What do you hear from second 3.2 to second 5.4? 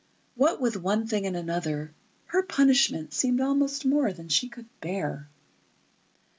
almost more than she could bear....